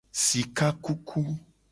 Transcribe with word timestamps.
Sika 0.25 0.67
kuku. 0.83 1.19